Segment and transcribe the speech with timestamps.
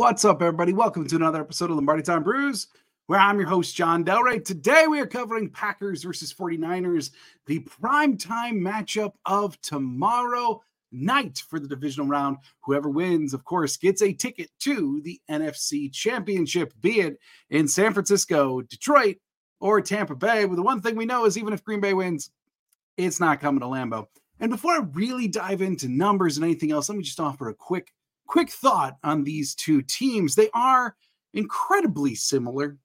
[0.00, 0.72] What's up, everybody?
[0.72, 2.68] Welcome to another episode of Lombardi Time Brews,
[3.06, 4.42] where I'm your host, Jon Delray.
[4.42, 7.10] Today, we are covering Packers versus 49ers,
[7.44, 12.38] the prime time matchup of tomorrow night for the divisional round.
[12.60, 17.18] Whoever wins, of course, gets a ticket to the NFC Championship, be it
[17.50, 19.18] in San Francisco, Detroit,
[19.60, 20.46] or Tampa Bay.
[20.46, 22.30] But the one thing we know is even if Green Bay wins,
[22.96, 24.06] it's not coming to Lambeau.
[24.40, 27.54] And before I really dive into numbers and anything else, let me just offer a
[27.54, 27.92] quick
[28.30, 30.36] quick thought on these two teams.
[30.36, 30.94] They are
[31.34, 32.78] incredibly similar,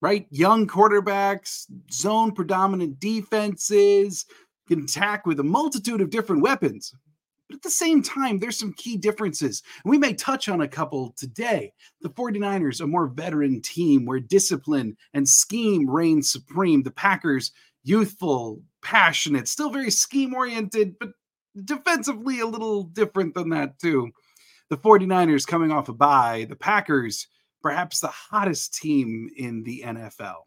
[0.00, 0.26] right?
[0.30, 4.24] Young quarterbacks, zone predominant defenses,
[4.66, 6.94] can attack with a multitude of different weapons.
[7.48, 9.62] But at the same time, there's some key differences.
[9.84, 11.72] And we may touch on a couple today.
[12.00, 16.82] The 49ers, a more veteran team where discipline and scheme reign supreme.
[16.82, 17.52] The Packers,
[17.84, 21.10] youthful, passionate, still very scheme oriented, but
[21.64, 24.12] defensively a little different than that, too
[24.68, 27.26] the 49ers coming off a bye, the Packers,
[27.62, 30.42] perhaps the hottest team in the NFL.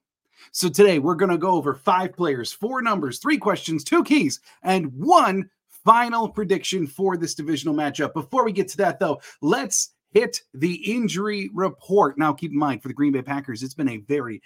[0.52, 4.40] So today we're going to go over five players, four numbers, three questions, two keys,
[4.64, 5.50] and one
[5.84, 8.14] final prediction for this divisional matchup.
[8.14, 12.18] Before we get to that, though, let's hit the injury report.
[12.18, 14.42] Now, keep in mind for the Green Bay Packers, it's been a very,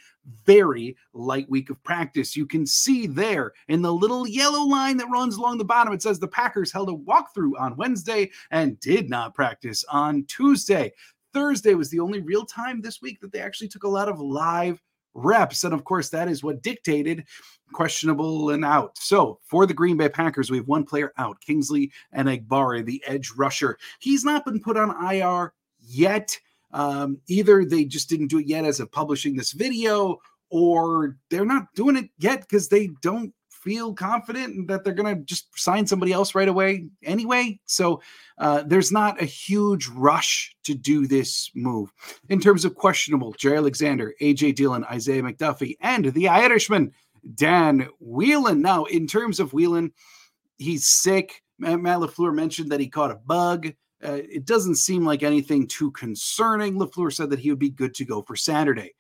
[0.46, 2.36] very light week of practice.
[2.36, 6.02] You can see there in the little yellow line that runs along the bottom, it
[6.02, 10.94] says the Packers held a walkthrough on Wednesday and did not practice on Tuesday.
[11.34, 14.20] Thursday was the only real time this week that they actually took a lot of
[14.22, 14.82] live
[15.16, 15.64] reps.
[15.64, 17.26] And of course, that is what dictated
[17.74, 18.98] questionable and out.
[18.98, 23.32] So for the Green Bay Packers, we have one player out, Kingsley Enagbare, the edge
[23.36, 23.78] rusher.
[24.00, 26.38] He's not been put on IR yet.
[26.72, 31.46] Um, either they just didn't do it yet as of publishing this video, or they're
[31.46, 33.34] not doing it yet because they don't
[33.66, 37.60] feel confident that they're going to just sign somebody else right away anyway.
[37.66, 38.02] So
[38.38, 41.92] uh, there's not a huge rush to do this move.
[42.30, 46.94] In terms of questionable, Jaire Alexander, AJ Dillon, Isaiah McDuffie, and the Irishman,
[47.34, 48.62] Dan Whelan.
[48.62, 49.92] Now, in terms of Whelan,
[50.58, 51.42] he's sick.
[51.58, 53.68] Matt LaFleur mentioned that he caught a bug.
[54.04, 56.76] Uh, it doesn't seem like anything too concerning.
[56.76, 58.94] LaFleur said that he would be good to go for Saturday.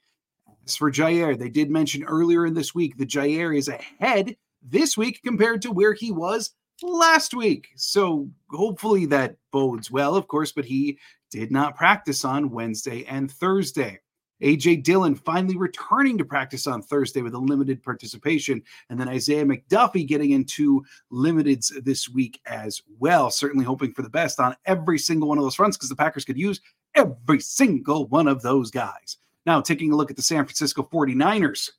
[0.65, 4.35] As for Jaire, they did mention earlier in this week that Jaire is ahead
[4.67, 7.69] this week compared to where he was last week.
[7.75, 10.99] So hopefully that bodes well, of course, but he
[11.31, 13.99] did not practice on Wednesday and Thursday.
[14.41, 18.61] AJ Dillon finally returning to practice on Thursday with a limited participation.
[18.89, 23.31] And then Isaiah McDuffie getting into limiteds this week as well.
[23.31, 26.25] Certainly hoping for the best on every single one of those fronts because the Packers
[26.25, 26.59] could use
[26.95, 29.17] every single one of those guys.
[29.45, 31.71] Now, taking a look at the San Francisco 49ers,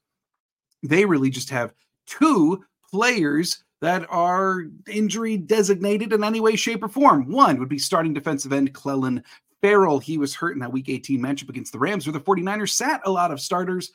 [0.82, 1.74] they really just have
[2.06, 2.64] two
[2.96, 7.30] players that are injury designated in any way, shape, or form.
[7.30, 9.22] One would be starting defensive end Clelin
[9.60, 9.98] Ferrell.
[9.98, 13.02] He was hurt in that week 18 matchup against the Rams, where the 49ers sat
[13.04, 13.92] a lot of starters.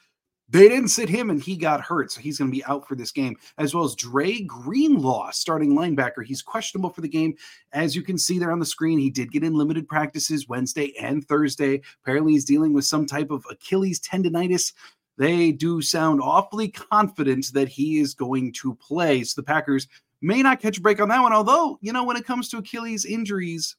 [0.49, 2.11] They didn't sit him and he got hurt.
[2.11, 5.73] So he's going to be out for this game, as well as Dre Greenlaw, starting
[5.75, 6.23] linebacker.
[6.23, 7.33] He's questionable for the game.
[7.73, 10.93] As you can see there on the screen, he did get in limited practices Wednesday
[11.01, 11.81] and Thursday.
[12.03, 14.73] Apparently, he's dealing with some type of Achilles tendonitis
[15.21, 19.23] they do sound awfully confident that he is going to play.
[19.23, 19.87] So the Packers
[20.19, 21.31] may not catch a break on that one.
[21.31, 23.75] Although, you know, when it comes to Achilles injuries,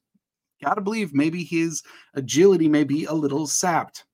[0.63, 1.83] got to believe maybe his
[2.15, 4.05] agility may be a little sapped.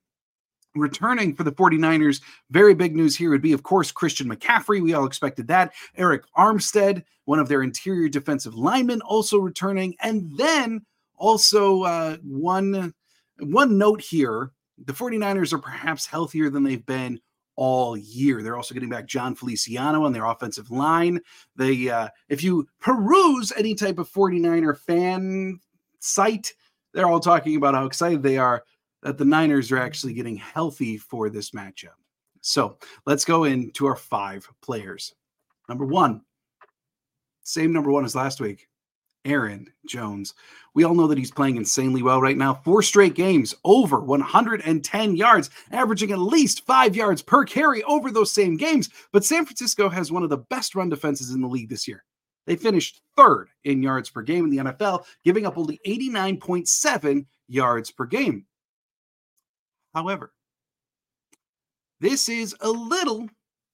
[0.74, 4.82] Returning for the 49ers, very big news here would be, of course, Christian McCaffrey.
[4.82, 5.74] We all expected that.
[5.98, 9.94] Arik Armstead, one of their interior defensive linemen, also returning.
[10.00, 10.80] And then
[11.16, 12.94] also uh, one,
[13.38, 14.52] one note here
[14.84, 17.20] the 49ers are perhaps healthier than they've been
[17.56, 18.42] all year.
[18.42, 21.20] They're also getting back Jon Feliciano on their offensive line.
[21.56, 25.58] They, uh, if you peruse any type of 49er fan
[25.98, 26.54] site,
[26.94, 28.62] they're all talking about how excited they are
[29.02, 31.96] that the Niners are actually getting healthy for this matchup.
[32.40, 35.14] So let's go into our five players.
[35.68, 36.22] Number one,
[37.42, 38.67] same number one as last week.
[39.28, 40.34] Aaron Jones.
[40.74, 42.54] We all know that he's playing insanely well right now.
[42.54, 48.30] Four straight games over 110 yards, averaging at least five yards per carry over those
[48.30, 48.88] same games.
[49.12, 52.04] But San Francisco has one of the best run defenses in the league this year.
[52.46, 57.90] They finished third in yards per game in the NFL, giving up only 89.7 yards
[57.90, 58.46] per game.
[59.94, 60.32] However,
[62.00, 63.28] this is a little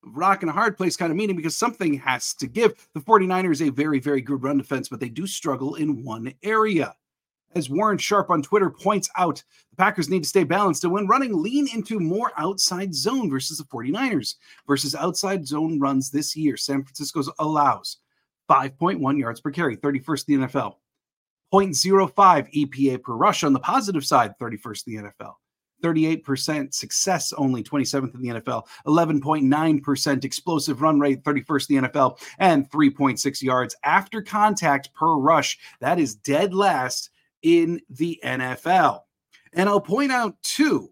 [0.07, 2.89] rock and a hard place kind of meeting because something has to give.
[2.95, 6.95] The 49ers a very, very good run defense, but they do struggle in one area.
[7.55, 11.07] As Warren Sharp on Twitter points out, the Packers need to stay balanced and when
[11.07, 14.35] running, lean into more outside zone versus the 49ers.
[14.67, 17.99] Versus outside zone runs this year, San Francisco's allows
[18.51, 20.75] 5.1 yards per carry, 31st in the NFL.
[21.53, 22.13] 0.05
[22.53, 25.35] EPA per rush on the positive side, 31st in the NFL.
[25.85, 32.19] 38% success only, 27th in the NFL, 11.9% explosive run rate, 31st in the NFL,
[32.39, 35.59] and 3.6 yards after contact per rush.
[35.81, 37.11] That is dead last
[37.43, 39.01] in the NFL.
[39.53, 40.91] And I'll point out, too,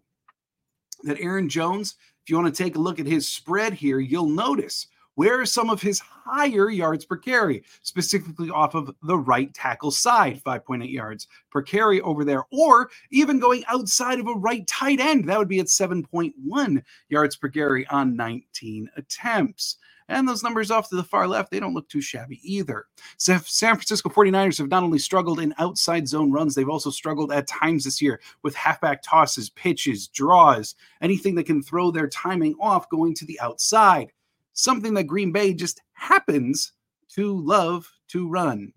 [1.03, 4.29] that Aaron Jones, if you want to take a look at his spread here, you'll
[4.29, 9.53] notice where are some of his higher yards per carry, specifically off of the right
[9.53, 14.65] tackle side, 5.8 yards per carry over there, or even going outside of a right
[14.67, 15.27] tight end.
[15.27, 19.77] That would be at 7.1 yards per carry on 19 attempts.
[20.09, 22.87] And those numbers off to the far left, they don't look too shabby either.
[23.17, 27.47] San Francisco 49ers have not only struggled in outside zone runs, they've also struggled at
[27.47, 32.89] times this year with halfback tosses, pitches, draws, anything that can throw their timing off
[32.89, 34.11] going to the outside
[34.53, 36.73] something that Green Bay just happens
[37.09, 38.71] to love to run.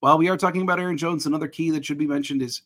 [0.00, 2.62] While we are talking about Aaron Jones, another key that should be mentioned is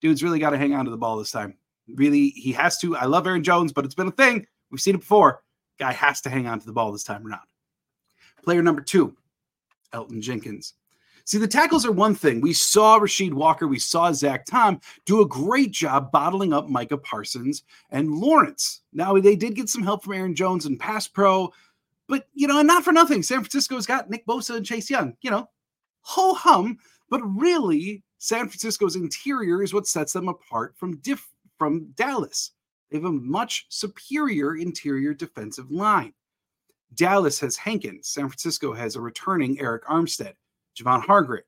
[0.00, 1.54] dude's really got to hang on to the ball this time.
[1.94, 2.96] Really, he has to.
[2.96, 4.46] I love Aaron Jones, but it's been a thing.
[4.70, 5.42] We've seen it before.
[5.78, 7.40] Guy has to hang on to the ball this time around.
[8.44, 9.16] Player number two,
[9.92, 10.74] Elgton Jenkins.
[11.24, 12.40] See, the tackles are one thing.
[12.40, 16.98] We saw Rasheed Walker, we saw Zach Tom do a great job bottling up Micah
[16.98, 18.80] Parsons and Lawrence.
[18.92, 21.52] Now, they did get some help from Aaron Jones and pass pro,
[22.10, 25.16] but, you know, and not for nothing, San Francisco's got Nick Bosa and Chase Young,
[25.22, 25.48] you know,
[26.00, 26.76] ho hum.
[27.08, 32.50] But really, San Francisco's interior is what sets them apart from diff- from Dallas.
[32.90, 36.12] They have a much superior interior defensive line.
[36.94, 38.08] Dallas has Hankins.
[38.08, 40.32] San Francisco has a returning Arik Armstead,
[40.76, 41.44] Javon Hargrave,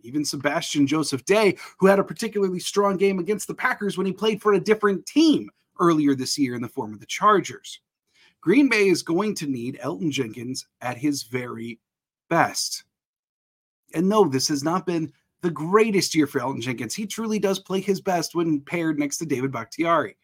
[0.00, 4.12] even Sebastian Joseph Day, who had a particularly strong game against the Packers when he
[4.12, 5.48] played for a different team
[5.78, 7.80] earlier this year in the form of the Chargers.
[8.42, 11.78] Green Bay is going to need Elgton Jenkins at his very
[12.30, 12.84] best.
[13.94, 16.94] And no, this has not been the greatest year for Elgton Jenkins.
[16.94, 20.16] He truly does play his best when paired next to David Bakhtiari.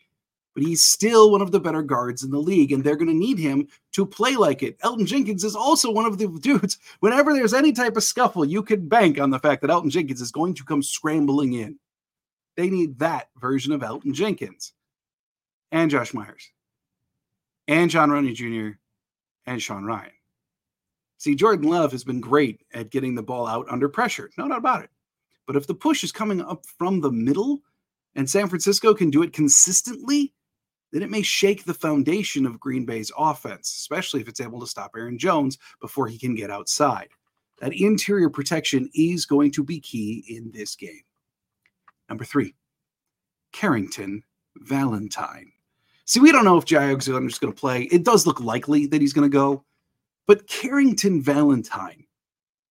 [0.54, 3.14] But he's still one of the better guards in the league, and they're going to
[3.14, 4.78] need him to play like it.
[4.80, 8.62] Elgton Jenkins is also one of the dudes, whenever there's any type of scuffle, you
[8.62, 11.78] could bank on the fact that Elgton Jenkins is going to come scrambling in.
[12.56, 14.72] They need that version of Elton Jenkins
[15.72, 16.50] and Josh Myers
[17.68, 18.78] and Jon Runyan Jr.
[19.46, 20.10] and Sean Rhyan.
[21.18, 24.58] See, Jordan Love has been great at getting the ball out under pressure, no doubt
[24.58, 24.90] about it.
[25.46, 27.60] But if the push is coming up from the middle
[28.14, 30.34] and San Francisco can do it consistently,
[30.92, 34.66] then it may shake the foundation of Green Bay's offense, especially if it's able to
[34.66, 37.08] stop Aaron Jones before he can get outside.
[37.60, 41.02] That interior protection is going to be key in this game.
[42.08, 42.54] Number three,
[43.52, 44.22] Carrington
[44.56, 45.52] Valentine.
[46.06, 47.82] See, we don't know if Jai Alexander is going to play.
[47.82, 49.64] It does look likely that he's going to go,
[50.28, 52.04] but Carrington Valentine,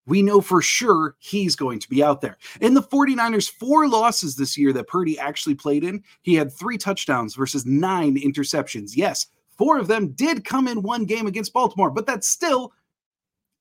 [0.08, 2.38] we know for sure he's going to be out there.
[2.62, 6.78] In the 49ers' four losses this year that Purdy actually played in, he had three
[6.78, 8.96] touchdowns versus nine interceptions.
[8.96, 9.28] Yes,
[9.58, 12.72] four of them did come in one game against Baltimore, but that still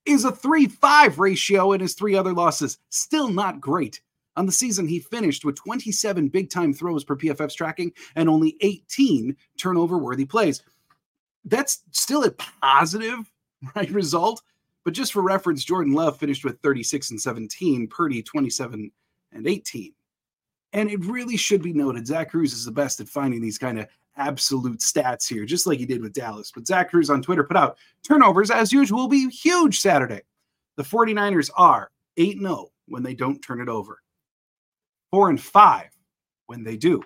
[0.07, 2.79] is a 3 5 ratio in his three other losses.
[2.91, 4.01] Still not great.
[4.37, 8.57] On the season, he finished with 27 big time throws per PFF's tracking and only
[8.61, 10.63] 18 turnover worthy plays.
[11.45, 13.31] That's still a positive
[13.77, 14.43] right result.
[14.85, 18.91] But just for reference, Jordan Love finished with 36 and 17, Purdy 27
[19.33, 19.93] and 18.
[20.73, 23.79] And it really should be noted Zach Kruse is the best at finding these kind
[23.79, 23.87] of
[24.17, 26.53] absolute stats here, just like he did with Dallas.
[26.55, 30.23] But Zach Kruse on Twitter put out turnovers, as usual, will be huge Saturday.
[30.77, 34.01] The 49ers are 8 0 when they don't turn it over
[35.15, 35.91] four and five
[36.47, 37.01] when they do,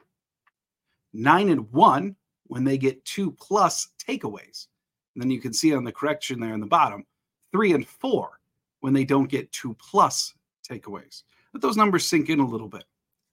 [1.12, 4.68] nine and one when they get two plus takeaways.
[5.14, 7.04] And then you can see on the correction there in the bottom,
[7.52, 8.40] three and four
[8.80, 10.32] when they don't get two plus
[10.66, 11.24] takeaways.
[11.52, 12.84] Let those numbers sink in a little bit.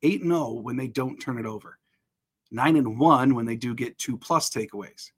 [0.04, 1.80] Eight and zero oh when they don't turn it over.
[2.52, 5.10] Nine and one when they do get two plus takeaways.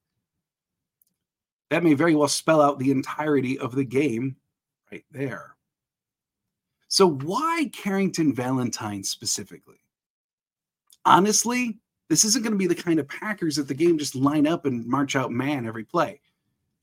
[1.71, 4.35] That may very well spell out the entirety of the game
[4.91, 5.56] right there.
[6.87, 9.81] So, why Carrington Valentine specifically?
[11.05, 11.79] Honestly,
[12.09, 14.65] this isn't going to be the kind of Packers that the game just line up
[14.65, 16.21] and march out man every play.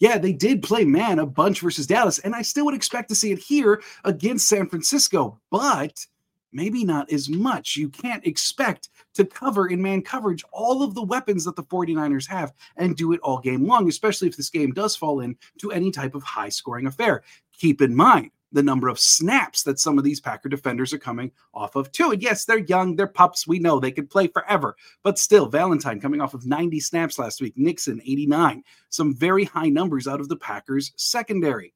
[0.01, 3.15] Yeah, they did play man a bunch versus Dallas, and I still would expect to
[3.15, 6.05] see it here against San Francisco, but
[6.53, 7.77] maybe not as much.
[7.77, 12.29] You can't expect to cover in man coverage all of the weapons that the 49ers
[12.29, 15.91] have and do it all game long, especially if this game does fall into any
[15.91, 17.23] type of high scoring affair.
[17.59, 21.33] Keep in mind, the number of snaps that some of these Packer defenders are coming
[21.53, 22.13] off of too.
[22.13, 23.47] And yes, they're young, they're pups.
[23.47, 27.43] We know they could play forever, but still, Valentine coming off of 90 snaps last
[27.43, 31.75] week, Nixon 89, some very high numbers out of the Packers secondary.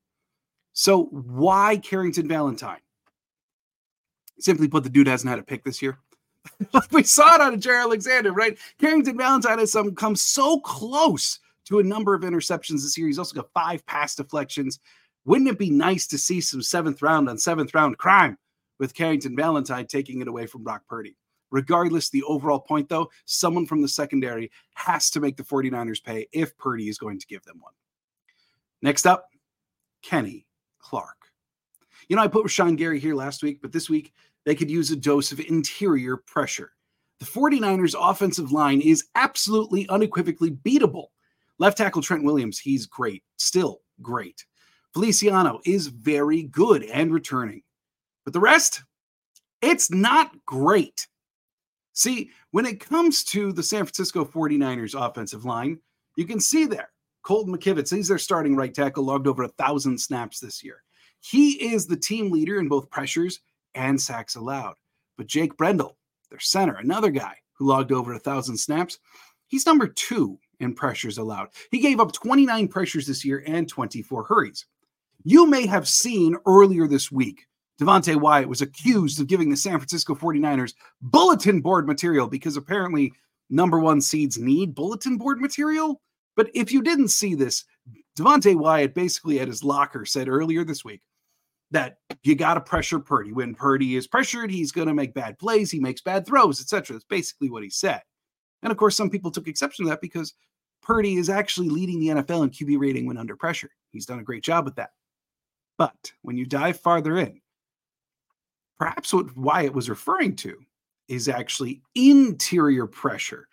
[0.73, 2.81] So why Carrington Valentine?
[4.39, 5.99] Simply put, the dude hasn't had a pick this year.
[6.73, 8.57] like we saw it out of Jaire Alexander, right?
[8.79, 13.09] Carrington Valentine has some come so close to a number of interceptions this year.
[13.09, 14.79] He's also got five pass deflections.
[15.29, 18.39] Wouldn't it be nice to see some seventh round on seventh round crime
[18.79, 21.19] with Carrington Valentine taking it away from Brock Purdy?
[21.51, 26.27] Regardless, the overall point, though, someone from the secondary has to make the 49ers pay
[26.33, 27.75] if Purdy is going to give them one.
[28.81, 29.29] Next up,
[30.01, 30.47] Kenny
[30.79, 31.19] Clark.
[32.09, 34.15] You know, I put Rashan Gary here last week, but this week
[34.47, 36.73] they could use a dose of interior pressure.
[37.19, 41.09] The 49ers offensive line is absolutely unequivocally beatable.
[41.59, 44.47] Left tackle Trent Williams, he's great, still great.
[44.99, 47.63] Feliciano is very good and returning.
[48.25, 48.83] But the rest,
[49.63, 51.07] it's not great.
[51.93, 55.79] See, when it comes to the San Francisco 49ers offensive line,
[56.17, 56.91] you can see there
[57.23, 60.83] Colton McKivitz, he's their starting right tackle, logged over a thousand snaps this year.
[61.21, 63.39] He is the team leader in both pressures
[63.77, 64.75] and sacks allowed.
[65.17, 65.97] But Jake Brendel,
[66.29, 68.99] their center, another guy who logged over a thousand snaps,
[69.47, 71.51] he's number two in pressures allowed.
[71.71, 74.67] He gave up 29 pressures this year and 24 hurries.
[75.25, 77.47] You may have seen earlier this week
[77.81, 83.13] Devonte Wyatt was accused of giving the San Francisco 49ers bulletin board material because apparently
[83.51, 86.01] number one seeds need bulletin board material.
[86.37, 87.65] But if you didn't see this,
[88.19, 91.03] Devonte Wyatt basically at his locker said earlier this week
[91.71, 93.33] that you got to pressure Purdy.
[93.33, 96.95] When Purdy is pressured, he's going to make bad plays, he makes bad throws, etc.
[96.95, 98.03] That's basically what he said.
[98.63, 100.35] And of course, some people took exception to that because
[100.83, 103.71] Purdy is actually leading the NFL in QB rating when under pressure.
[103.93, 104.91] He's done a great job with that.
[105.79, 107.41] But when you dive farther in,
[108.79, 110.57] Perhaps what Wyatt was referring to
[111.09, 113.49] is actually interior pressure.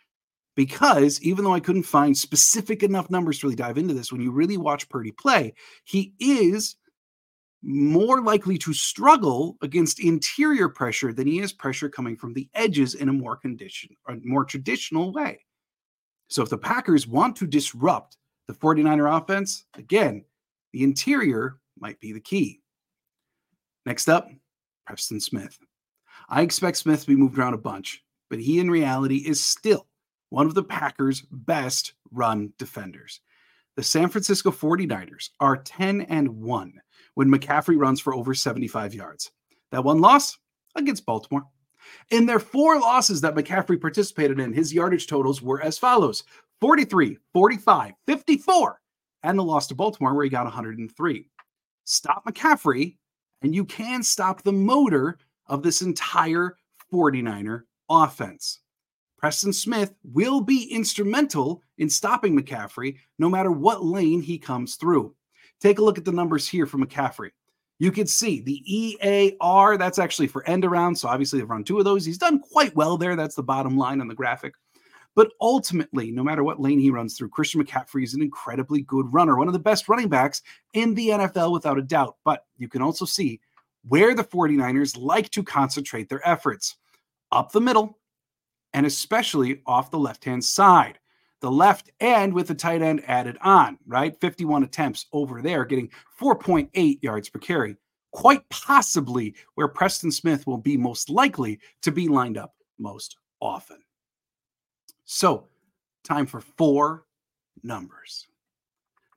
[0.55, 4.21] Because even though I couldn't find specific enough numbers to really dive into this, when
[4.21, 5.53] you really watch Purdy play,
[5.83, 6.75] he is
[7.61, 12.93] more likely to struggle against interior pressure than he is pressure coming from the edges
[12.93, 15.43] in a more condition or more traditional way.
[16.27, 18.17] So if the Packers want to disrupt
[18.47, 20.23] the 49er offense, again,
[20.71, 22.61] the interior might be the key.
[23.85, 24.29] Next up,
[24.85, 25.57] Preston Smith.
[26.29, 29.87] I expect Smith to be moved around a bunch, but he in reality is still
[30.29, 33.21] one of the Packers' best run defenders.
[33.75, 36.73] The San Francisco 49ers are 10 and 1
[37.15, 39.31] when McCaffrey runs for over 75 yards.
[39.71, 40.37] That one loss
[40.75, 41.43] against Baltimore.
[42.09, 46.23] In their four losses that McCaffrey participated in, his yardage totals were as follows
[46.61, 48.81] 43, 45, 54,
[49.23, 51.29] and the loss to Baltimore, where he got 103.
[51.85, 52.97] Stop McCaffrey,
[53.41, 56.57] and you can stop the motor of this entire
[56.91, 58.59] 49er offense.
[59.17, 65.15] Preston Smith will be instrumental in stopping McCaffrey no matter what lane he comes through.
[65.61, 67.29] Take a look at the numbers here for McCaffrey.
[67.79, 68.61] You can see the
[69.01, 70.95] EAR, that's actually for end around.
[70.95, 72.05] So obviously, they've run two of those.
[72.05, 73.15] He's done quite well there.
[73.15, 74.53] That's the bottom line on the graphic.
[75.15, 79.11] But ultimately, no matter what lane he runs through, Christian McCaffrey is an incredibly good
[79.13, 80.41] runner, one of the best running backs
[80.73, 82.17] in the NFL without a doubt.
[82.25, 83.39] But you can also see
[83.87, 86.75] where the 49ers like to concentrate their efforts
[87.31, 87.97] up the middle
[88.73, 90.99] and especially off the left hand side.
[91.39, 94.19] The left end with the tight end added on, right?
[94.19, 97.77] 51 attempts over there, getting 4.8 yards per carry.
[98.11, 103.77] Quite possibly where Preston Smith will be most likely to be lined up most often.
[105.05, 105.47] So,
[106.03, 107.05] time for four
[107.63, 108.27] numbers.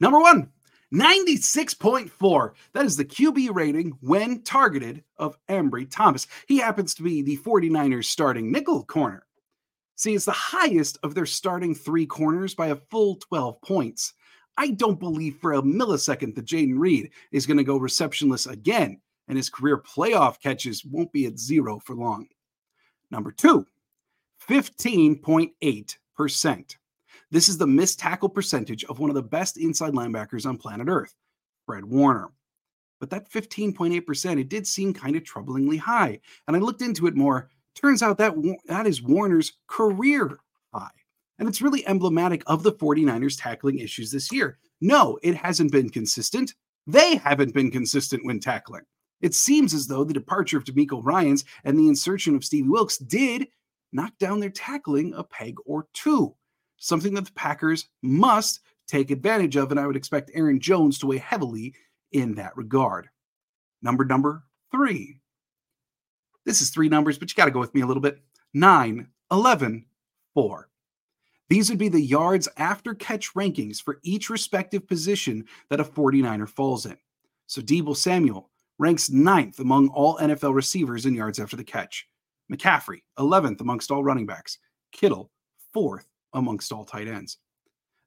[0.01, 0.51] Number one,
[0.93, 2.53] 96.4.
[2.73, 6.27] That is the QB rating when targeted of Ambry Thomas.
[6.47, 9.27] He happens to be the 49ers starting nickel corner.
[9.97, 14.15] See, it's the highest of their starting three corners by a full 12 points.
[14.57, 19.01] I don't believe for a millisecond that Jayden Reed is going to go receptionless again,
[19.27, 22.29] and his career playoff catches won't be at zero for long.
[23.11, 23.67] Number two,
[24.49, 26.77] 15.8%.
[27.31, 30.89] This is the missed tackle percentage of one of the best inside linebackers on planet
[30.89, 31.15] Earth,
[31.67, 32.31] Fred Warner.
[33.01, 36.21] But that 15.8%, it did seem kind of troublingly high.
[36.47, 37.49] And I looked into it more.
[37.75, 38.35] Turns out that
[38.67, 40.39] that is Warner's career
[40.73, 40.91] high.
[41.39, 44.59] And it's really emblematic of the 49ers tackling issues this year.
[44.81, 46.55] No, it hasn't been consistent.
[46.87, 48.83] They haven't been consistent when tackling.
[49.21, 52.97] It seems as though the departure of DeMeco Ryans and the insertion of Stevie Wilks
[52.99, 53.49] did
[53.93, 56.35] knock down their tackling a peg or two,
[56.77, 59.71] something that the Packers must take advantage of.
[59.71, 61.75] And I would expect Aaron Jones to weigh heavily
[62.13, 63.09] in that regard.
[63.83, 65.21] Number number three.
[66.45, 68.21] This is three numbers, but you got to go with me a little bit.
[68.55, 69.85] 9, 11,
[70.35, 70.69] 4.
[71.51, 76.49] These would be the yards after catch rankings for each respective position that a 49er
[76.49, 76.97] falls in.
[77.47, 82.07] So Deebo Samuel ranks ninth among all NFL receivers in yards after the catch.
[82.53, 84.59] McCaffrey, 11th amongst all running backs.
[84.93, 85.31] Kittle,
[85.73, 87.39] fourth amongst all tight ends.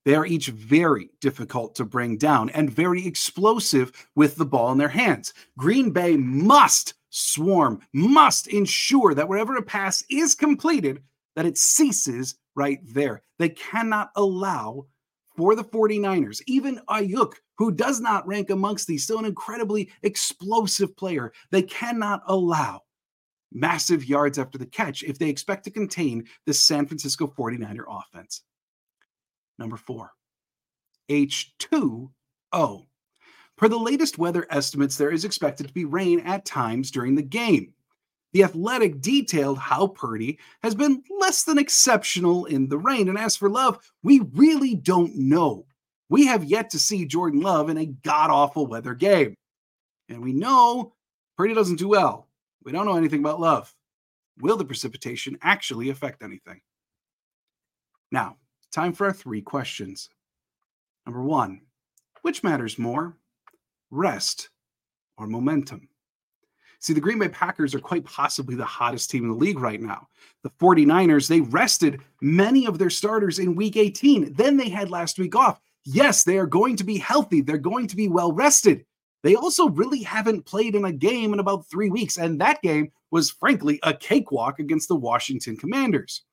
[0.04, 4.78] They are each very difficult to bring down and very explosive with the ball in
[4.78, 5.34] their hands.
[5.58, 11.04] Green Bay must swarm, must ensure that wherever a pass is completed,
[11.36, 13.22] that it ceases right there.
[13.38, 14.88] They cannot allow
[15.38, 20.96] for the 49ers, even Aiyuk, who does not rank amongst these, still an incredibly explosive
[20.98, 22.82] player, they cannot allow
[23.52, 28.44] massive yards after the catch if they expect to contain the San Francisco 49er offense.
[29.58, 30.12] Number four,
[31.10, 32.10] H2O.
[33.58, 37.22] Per the latest weather estimates, there is expected to be rain at times during the
[37.22, 37.74] game.
[38.34, 43.10] The Athletic detailed how Purdy has been less than exceptional in the rain.
[43.10, 45.66] And as for Love, we really don't know.
[46.10, 49.36] We have yet to see Jordan Love in a god awful weather game.
[50.10, 50.94] And we know
[51.38, 52.28] Purdy doesn't do well.
[52.64, 53.74] We don't know anything about Love.
[54.40, 56.62] Will the precipitation actually affect anything?
[58.12, 58.38] Now,
[58.72, 60.10] time for our three questions.
[61.06, 61.62] Number one,
[62.22, 63.18] which matters more,
[63.90, 64.50] rest
[65.18, 65.90] or momentum?
[66.80, 69.80] See, the Green Bay Packers are quite possibly the hottest team in the league right
[69.80, 70.08] now.
[70.42, 74.34] The 49ers, they rested many of their starters in week 18.
[74.34, 75.62] Then they had last week off.
[75.86, 77.42] Yes, they are going to be healthy.
[77.42, 78.84] They're going to be well rested.
[79.24, 82.18] They also really haven't played in a game in about three weeks.
[82.18, 86.24] And that game was, frankly, a cakewalk against the Washington Commanders.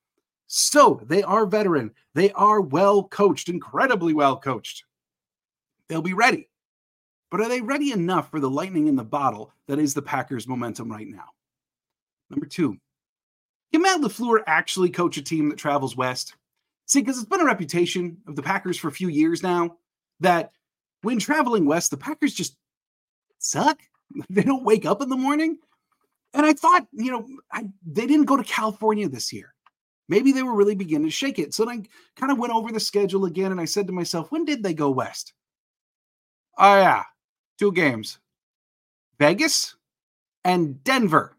[0.47, 1.91] So they are veteran.
[2.15, 4.83] They are well coached, incredibly well coached.
[5.87, 6.49] They'll be ready.
[7.29, 10.47] But are they ready enough for the lightning in the bottle that is the Packers'
[10.47, 11.25] momentum right now?
[12.31, 12.77] Number two,
[13.71, 16.35] can Matt LaFleur actually coach a team that travels west?
[16.87, 19.77] See, because it's been a reputation of the Packers for a few years now
[20.19, 20.51] that
[21.03, 22.55] when traveling west, the Packers just
[23.39, 23.79] suck.
[24.29, 25.59] They don't wake up in the morning.
[26.33, 29.53] And I thought, you know, I, they didn't go to California this year.
[30.07, 31.53] Maybe they were really beginning to shake it.
[31.53, 34.31] So then I kind of went over the schedule again and I said to myself,
[34.31, 35.33] when did they go west?
[36.57, 37.03] Oh, yeah,
[37.59, 38.17] two games
[39.19, 39.75] Vegas
[40.43, 41.37] and Denver.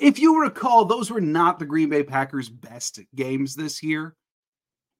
[0.00, 4.14] If you recall, those were not the Green Bay Packers' best games this year.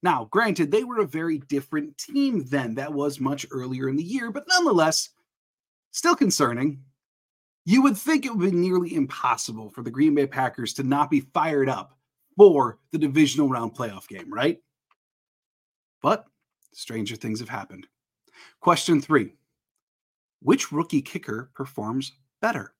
[0.03, 2.75] Now, granted, they were a very different team then.
[2.75, 5.11] That was much earlier in the year, but nonetheless,
[5.91, 6.83] still concerning.
[7.65, 11.11] You would think it would be nearly impossible for the Green Bay Packers to not
[11.11, 11.99] be fired up
[12.37, 14.59] for the divisional round playoff game, right?
[16.03, 16.27] But
[16.73, 17.87] stranger things have happened.
[18.61, 19.33] Question three
[20.41, 22.75] Which rookie kicker performs better?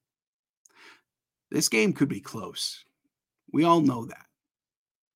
[1.51, 2.85] This game could be close.
[3.53, 4.26] We all know that.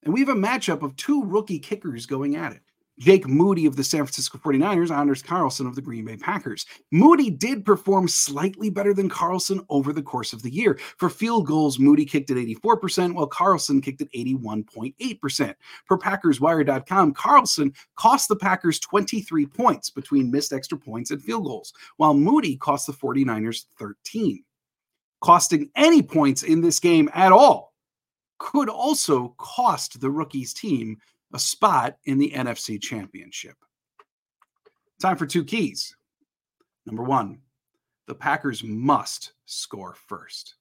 [0.02, 2.62] And we have a matchup of two rookie kickers going at it.
[3.00, 6.66] Jake Moody of the San Francisco 49ers, Anders Carlson of the Green Bay Packers.
[6.92, 10.78] Moody did perform slightly better than Carlson over the course of the year.
[10.98, 15.54] For field goals, Moody kicked at 84%, while Carlson kicked at 81.8%.
[15.86, 21.72] Per PackersWire.com, Carlson cost the Packers 23 points between missed extra points and field goals,
[21.96, 24.44] while Moody cost the 49ers 13.
[25.22, 27.69] Costing any points in this game at all
[28.40, 30.98] could also cost the rookie's team
[31.32, 33.54] a spot in the NFC Championship.
[35.00, 35.94] Time for two keys.
[36.86, 37.38] Number one,
[38.08, 40.56] the Packers must score first.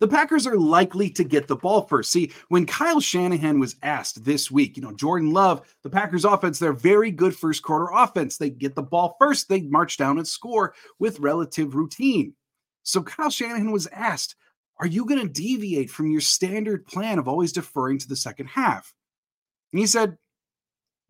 [0.00, 2.12] The Packers are likely to get the ball first.
[2.12, 6.58] See, when Kyle Shanahan was asked this week, you know, Jordan Love, the Packers offense,
[6.58, 8.36] they're very good first quarter offense.
[8.36, 12.34] They get the ball first, they march down and score with relative routine.
[12.84, 14.36] So Kyle Shanahan was asked,
[14.80, 18.46] Are you going to deviate from your standard plan of always deferring to the second
[18.46, 18.94] half?
[19.72, 20.16] And he said,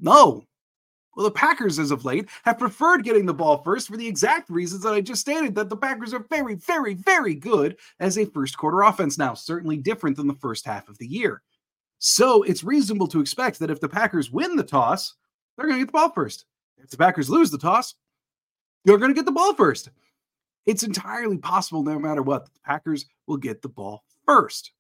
[0.01, 0.45] no.
[1.17, 4.49] Well, the Packers, as of late, have preferred getting the ball first for the exact
[4.51, 8.25] reasons that I just stated that the Packers are very, very, very good as a
[8.27, 11.43] first quarter offense now, certainly different than the first half of the year.
[11.99, 15.15] So it's reasonable to expect that if the Packers win the toss,
[15.57, 16.45] they're going to get the ball first.
[16.77, 17.97] If the Packers lose the toss,
[18.85, 19.91] you're going to get the ball first.
[20.69, 24.73] It's entirely possible, no matter what, the Packers will get the ball first.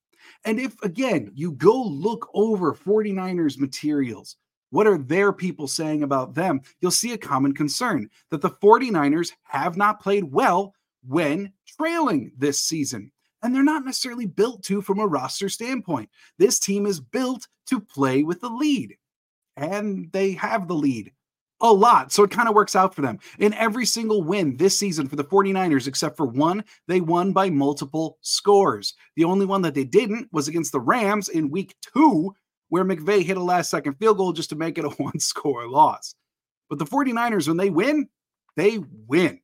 [0.45, 4.37] And if, again, you go look over 49ers materials,
[4.69, 6.61] what are their people saying about them?
[6.83, 10.75] You'll see a common concern that the 49ers have not played well
[11.07, 13.11] when trailing this season.
[13.43, 16.11] And they're not necessarily built to from a roster standpoint.
[16.37, 18.95] This team is built to play with the lead,
[19.57, 21.13] and they have the lead
[21.61, 22.13] a lot.
[22.13, 23.19] So it kind of works out for them.
[23.39, 27.51] In every single win this season for the 49ers, except for one, they won by
[27.51, 28.95] multiple scores.
[29.17, 32.35] The only one that they didn't was against the Rams in week two,
[32.69, 35.69] where McVay hit a last second field goal just to make it a one score
[35.69, 36.15] loss.
[36.69, 38.09] But the 49ers, when they win,
[38.57, 39.41] they win.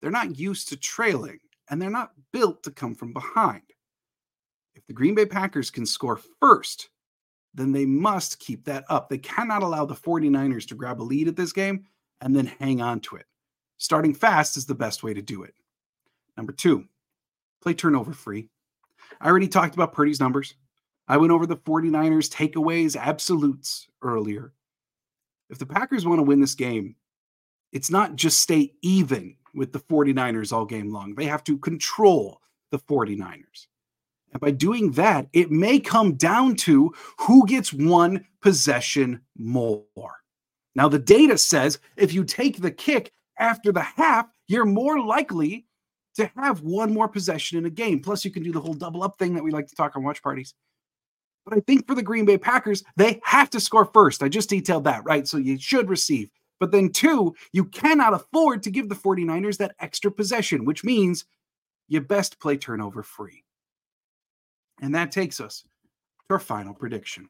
[0.00, 1.38] they're not used to trailing
[1.70, 3.62] and they're not built to come from behind.
[4.74, 6.88] If the Green Bay Packers can score first,
[7.54, 9.08] then they must keep that up.
[9.08, 11.84] They cannot allow the 49ers to grab a lead at this game
[12.20, 13.26] and then hang on to it.
[13.78, 15.54] Starting fast is the best way to do it.
[16.36, 16.86] Number two,
[17.60, 18.48] play turnover free.
[19.20, 20.54] I already talked about Purdy's numbers.
[21.08, 24.52] I went over the 49ers takeaways, absolutes earlier.
[25.50, 26.96] If the Packers want to win this game,
[27.72, 31.14] it's not just stay even with the 49ers all game long.
[31.14, 33.66] They have to control the 49ers.
[34.32, 39.84] And by doing that, it may come down to who gets one possession more.
[40.74, 45.66] Now, the data says if you take the kick after the half, you're more likely
[46.14, 48.00] to have one more possession in a game.
[48.00, 50.04] Plus, you can do the whole double up thing that we like to talk on
[50.04, 50.54] watch parties.
[51.44, 54.22] But I think for the Green Bay Packers, they have to score first.
[54.22, 55.26] I just detailed that, right?
[55.26, 56.30] So you should receive.
[56.60, 61.24] But then, two, you cannot afford to give the 49ers that extra possession, which means
[61.88, 63.42] you best play turnover free.
[64.82, 65.62] And that takes us
[66.28, 67.28] to our final prediction.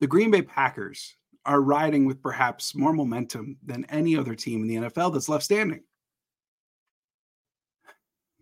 [0.00, 4.68] The Green Bay Packers are riding with perhaps more momentum than any other team in
[4.68, 5.82] the NFL that's left standing.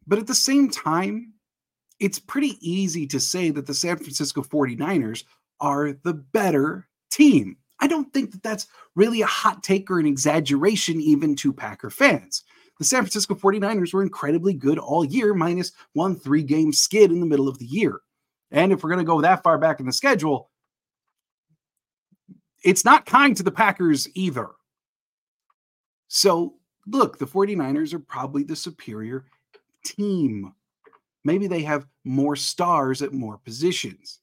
[0.06, 1.35] But at the same time,
[1.98, 5.24] it's pretty easy to say that the San Francisco 49ers
[5.61, 7.56] are the better team.
[7.80, 11.90] I don't think that that's really a hot take or an exaggeration, even to Packer
[11.90, 12.44] fans.
[12.80, 17.20] The San Francisco 49ers were incredibly good all year, minus one three game skid in
[17.20, 18.00] the middle of the year.
[18.50, 20.48] And if we're going to go that far back in the schedule,
[22.64, 24.48] it's not kind to the Packers either.
[26.08, 26.54] So,
[26.86, 29.26] look, the 49ers are probably the superior
[29.84, 30.54] team.
[31.22, 34.20] Maybe they have more stars at more positions.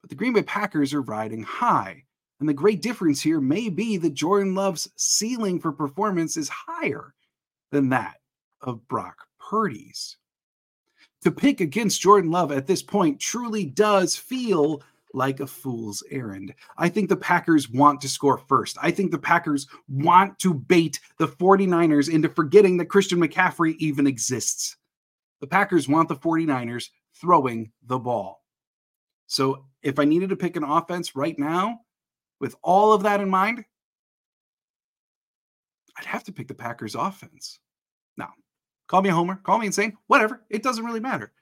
[0.00, 2.04] But the Green Bay Packers are riding high.
[2.40, 7.12] And the great difference here may be that Jordan Love's ceiling for performance is higher
[7.70, 8.16] than that
[8.60, 10.16] of Brock Purdy's.
[11.22, 14.82] To pick against Jordan Love at this point truly does feel
[15.14, 16.54] like a fool's errand.
[16.76, 18.76] I think the Packers want to score first.
[18.80, 24.06] I think the Packers want to bait the 49ers into forgetting that Christian McCaffrey even
[24.06, 24.76] exists.
[25.40, 28.44] The Packers want the 49ers throwing the ball.
[29.26, 31.80] So if I needed to pick an offense right now,
[32.40, 33.64] with all of that in mind,
[35.98, 37.58] I'd have to pick the Packers offense.
[38.16, 38.30] Now,
[38.86, 40.44] call me a homer, call me insane, whatever.
[40.48, 41.32] It doesn't really matter.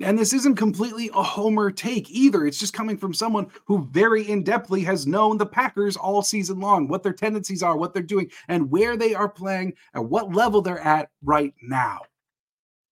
[0.00, 2.46] And this isn't completely a homer take either.
[2.46, 6.60] It's just coming from someone who very in depthly has known the Packers all season
[6.60, 10.34] long, what their tendencies are, what they're doing, and where they are playing, and what
[10.34, 12.00] level they're at right now.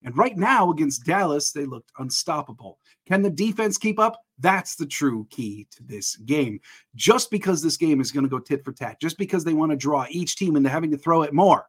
[0.03, 2.77] And right now against Dallas, they looked unstoppable.
[3.07, 4.19] Can the defense keep up?
[4.41, 6.59] That's the true key to this game.
[6.95, 9.71] Just because this game is going to go tit for tat, just because they want
[9.71, 11.67] to draw each team into having to throw it more,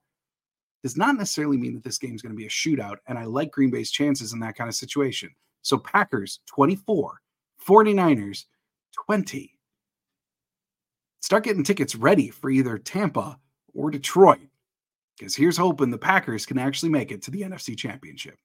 [0.82, 2.96] does not necessarily mean that this game is going to be a shootout.
[3.06, 5.30] And I like Green Bay's chances in that kind of situation.
[5.60, 7.20] So Packers 24,
[7.64, 8.44] 49ers
[9.06, 9.58] 20.
[11.20, 13.38] Start getting tickets ready for either Tampa
[13.74, 14.40] or Detroit.
[15.16, 18.36] Because here's hoping the Packers can actually make it to the NFC Championship.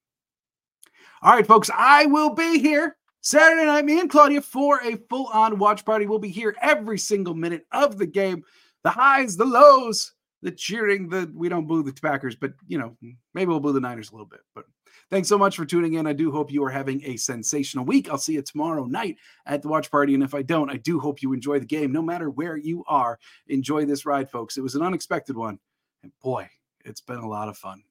[1.24, 3.84] All right, folks, I will be here Saturday night.
[3.84, 6.06] Me and Claudia for a full on watch party.
[6.06, 8.46] We'll be here every single minute of the game.
[8.86, 12.96] The highs, the lows, the cheering, the we don't boo the Packers, but you know,
[13.34, 14.40] maybe we'll boo the Niners a little bit.
[14.56, 14.64] But
[15.10, 16.08] thanks so much for tuning in.
[16.08, 18.10] I do hope you are having a sensational week.
[18.10, 20.14] I'll see you tomorrow night at the watch party.
[20.14, 22.86] And if I don't, I do hope you enjoy the game, no matter where you
[22.88, 23.20] are.
[23.48, 24.56] Enjoy this ride, folks.
[24.56, 25.60] It was an unexpected one.
[26.02, 26.50] And boy,
[26.86, 27.84] it's been a lot of fun.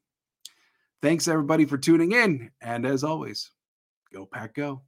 [1.03, 2.53] Thanks everybody for tuning in.
[2.62, 3.51] And as always,
[4.14, 4.81] go pack go.